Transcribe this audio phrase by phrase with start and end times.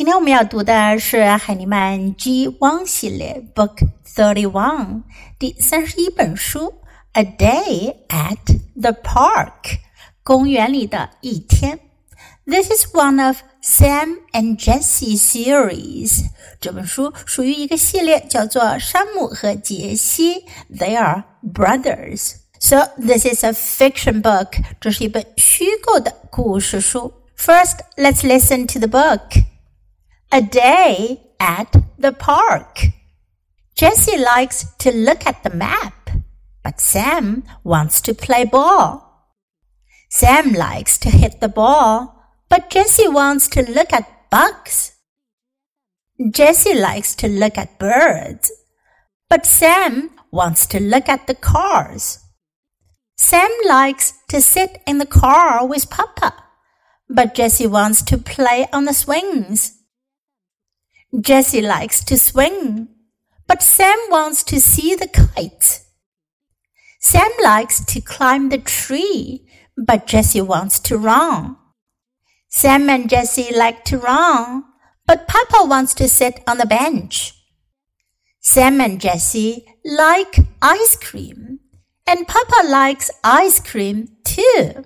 [0.00, 3.76] 今天我们要读的是海尼曼 G 汪系列 Book
[4.06, 5.04] Thirty One
[5.38, 6.74] 第三十一本书《
[7.18, 8.36] A Day at
[8.78, 9.78] the Park》
[10.22, 11.80] 公园里的一天。
[12.44, 16.26] This is one of Sam and Jesse series。
[16.60, 20.44] 这本书属于一个系列，叫做山姆和杰西。
[20.70, 24.58] They are brothers。So this is a fiction book。
[24.78, 27.14] 这是一本虚构的故事书。
[27.38, 29.22] First, let's listen to the book.
[30.33, 32.85] A day at the park.
[33.75, 36.09] Jessie likes to look at the map,
[36.63, 39.27] but Sam wants to play ball.
[40.09, 42.15] Sam likes to hit the ball,
[42.47, 44.93] but Jessie wants to look at bugs.
[46.29, 48.53] Jessie likes to look at birds,
[49.29, 52.19] but Sam wants to look at the cars.
[53.17, 56.33] Sam likes to sit in the car with Papa,
[57.09, 59.79] but Jessie wants to play on the swings.
[61.19, 62.87] Jessie likes to swing,
[63.45, 65.81] but Sam wants to see the kite.
[67.01, 71.57] Sam likes to climb the tree, but Jessie wants to run.
[72.47, 74.63] Sam and Jessie like to run,
[75.05, 77.33] but Papa wants to sit on the bench.
[78.39, 81.59] Sam and Jessie like ice cream,
[82.07, 84.85] and Papa likes ice cream too.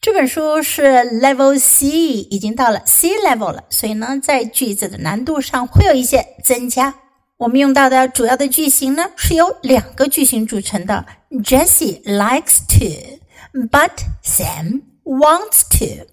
[0.00, 0.82] 这本书是
[1.20, 6.94] Level C，已经到了 C level 了，所以呢，在句子的难度上会有一些增加。
[7.36, 11.04] 我们用到的主要的句型呢，是由两个句型组成的。
[11.42, 13.90] Jessie likes to，but
[14.22, 16.06] Sam wants to。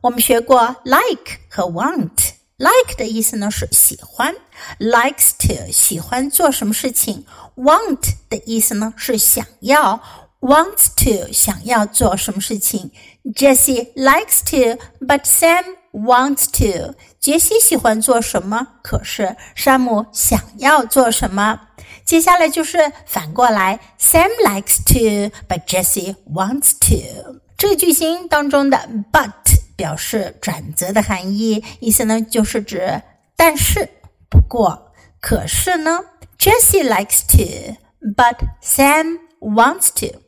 [0.00, 2.32] 我们学过 like 和 want。
[2.56, 4.34] like 的意思呢是喜欢
[4.78, 10.02] ，likes to 喜欢做什么事情，want 的意思呢是想要。
[10.42, 12.90] Wants to 想要做什么事情
[13.34, 16.94] ，Jessie likes to, but Sam wants to。
[17.20, 21.60] 杰西喜欢做什么，可是山姆想要做什么。
[22.04, 27.40] 接下来就是反过来，Sam likes to, but Jessie wants to。
[27.56, 28.76] 这个句型当中的
[29.12, 29.30] but
[29.76, 33.00] 表示转折的含义，意思呢就是指
[33.36, 33.88] 但是、
[34.28, 36.00] 不过、可是呢。
[36.36, 37.76] Jessie likes to,
[38.16, 40.20] but Sam wants to。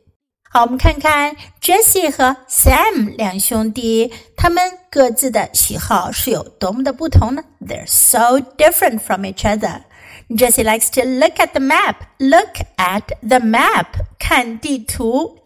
[0.53, 7.43] 好，我们看看 Jessie 和 Sam 两兄弟，他们各自的喜好是有多么的不同呢？
[7.61, 9.83] They're so different from each other.
[10.29, 11.97] Jessie likes to look at the map.
[12.17, 13.85] Look at the map，
[14.17, 15.37] 看地图。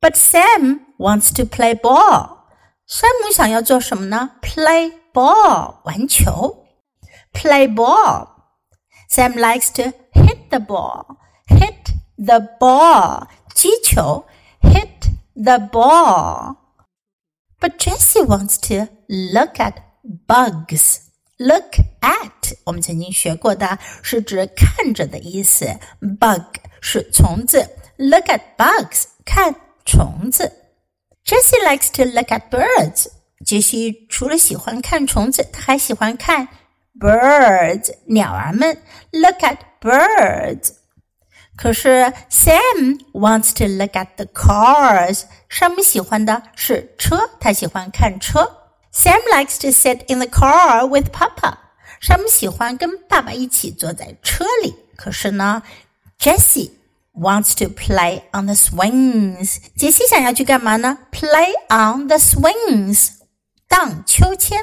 [0.00, 2.44] But Sam wants to play ball.
[2.86, 4.32] 山姆想要做什么呢？
[4.42, 6.66] Play ball，玩球。
[7.32, 8.28] Play ball.
[9.10, 11.16] Sam likes to hit the ball.
[11.46, 13.28] Hit the ball.
[13.58, 14.26] 击球，
[14.60, 14.88] hit
[15.34, 16.56] the ball.
[17.60, 19.74] But Jessie wants to look at
[20.26, 20.98] bugs.
[21.36, 25.66] Look at 我们曾经学过的是指看着的意思，
[26.00, 29.54] bug 是虫子，look at bugs 看
[29.84, 30.52] 虫子。
[31.24, 33.08] Jessie likes to look at birds.
[33.44, 36.48] 杰西除了喜欢看虫子，他还喜欢看
[37.00, 38.80] birds 鸟儿们。
[39.10, 40.74] Look at birds.
[41.58, 45.22] 可是 Sam wants to look at the cars。
[45.48, 48.40] 山姆喜欢的是车，他喜欢看车。
[48.92, 51.58] Sam likes to sit in the car with Papa。
[52.00, 54.74] 山姆喜欢跟爸爸一起坐在车里。
[54.96, 55.62] 可是呢，
[56.18, 56.72] Jessie
[57.14, 59.58] wants to play on the swings。
[59.76, 60.98] 杰西想要去干嘛呢？
[61.12, 63.10] Play on the swings，
[63.68, 64.60] 荡秋千。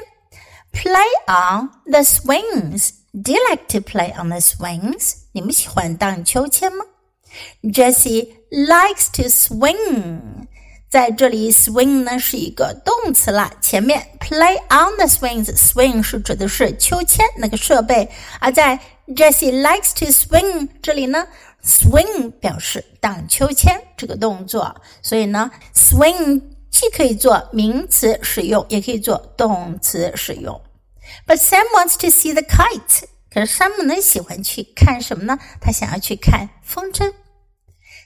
[0.72, 2.90] Play on the swings。
[3.13, 5.13] Do you like to play on the swings？
[5.31, 6.83] 你们喜欢荡秋千吗
[7.63, 10.19] ？Jessie likes to swing。
[10.89, 13.51] 在这里，swing 呢是一个动词啦。
[13.61, 18.09] 前面 play on the swings，swing 是指的是秋千那个设备，
[18.39, 21.27] 而在 Jessie likes to swing 这里呢
[21.63, 30.61] ，swing 表示荡秋千这个动作，所以呢，swing 既可以做名词使用，也可以做动词使用。
[31.26, 33.04] But Sam wants to see the kite。
[33.30, 35.38] 可是山姆呢喜欢去看什么呢？
[35.60, 37.12] 他想要去看风筝。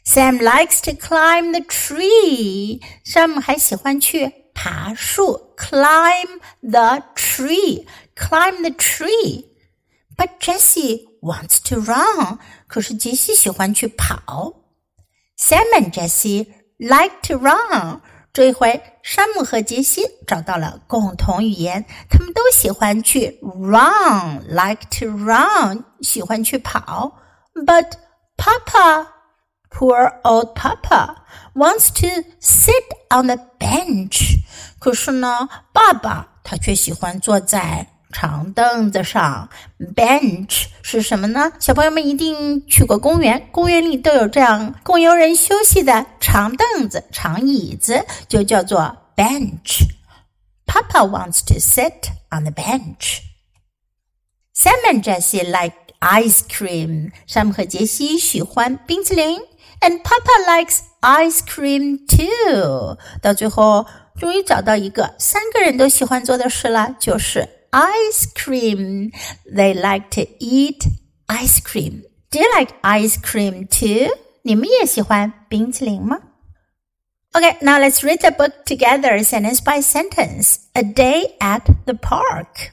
[0.05, 2.81] Sam likes to climb the tree。
[3.05, 12.38] 山姆还喜欢去爬树，climb the tree。climb the tree。But Jessie wants to run。
[12.69, 14.62] 可是杰西喜欢去跑。
[15.37, 16.47] Sam and Jessie
[16.79, 18.00] like to run。
[18.33, 27.18] 这一回，山姆和杰西找到了共同语言，他们都喜欢去 run，like to run，喜欢去跑。
[27.54, 27.92] But
[28.38, 29.07] Papa,
[29.69, 31.18] poor old Papa,
[31.56, 32.07] wants to
[32.39, 34.38] sit on the bench。
[34.80, 39.50] 可是呢，爸爸他却喜欢坐在长凳子上。
[39.96, 41.52] Bench 是什么呢？
[41.60, 49.86] 小朋友们一定去过公园，公园里都有这样供游人休息的长凳子、长椅子，就叫做 bench。
[50.66, 53.19] Papa wants to sit on the bench.
[54.54, 57.12] Sam and Jesse like ice cream.
[57.28, 59.40] 山姆和杰西喜欢冰淇淋
[59.81, 62.98] ，and Papa likes ice cream too.
[63.22, 63.86] 到最后，
[64.19, 69.12] 终于找到一个三个人都喜欢做的事了，就是 ice cream.
[69.50, 70.87] They like to eat
[71.29, 72.05] ice cream.
[72.31, 74.11] Do you like ice cream too?
[74.43, 76.19] 你们也喜欢冰淇淋吗？
[77.32, 80.61] Okay, now let's read the book together, sentence by sentence.
[80.75, 82.73] A day at the park.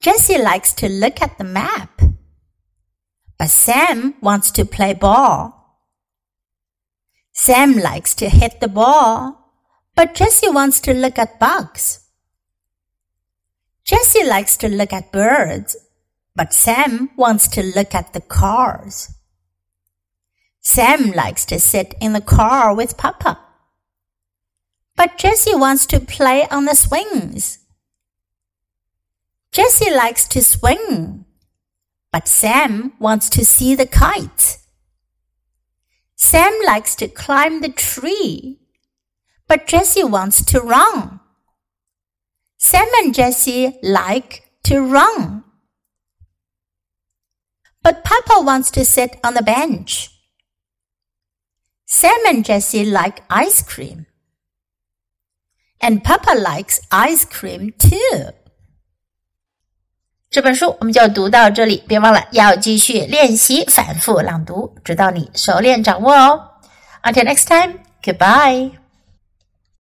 [0.00, 2.00] Jessie likes to look at the map.
[3.36, 5.54] But Sam wants to play ball.
[7.32, 9.52] Sam likes to hit the ball,
[9.94, 12.00] but Jessie wants to look at bugs.
[13.85, 15.77] Jessie likes to look at birds,
[16.35, 19.13] but Sam wants to look at the cars.
[20.59, 23.39] Sam likes to sit in the car with Papa.
[24.95, 27.59] But Jessie wants to play on the swings.
[29.51, 31.25] Jessie likes to swing,
[32.11, 34.57] but Sam wants to see the kite.
[36.15, 38.59] Sam likes to climb the tree,
[39.47, 41.19] but Jessie wants to run.
[42.64, 45.44] Sam and Jessie like to run.
[47.82, 50.10] But Papa wants to sit on the bench.
[51.86, 54.06] Sam and Jessie like ice cream.
[55.80, 58.34] And Papa likes ice cream too.
[60.28, 66.60] 这本书我们就读到这里，别忘了要继续练习反复朗读，直到你熟练掌握哦。
[67.02, 68.78] Until next time, goodbye.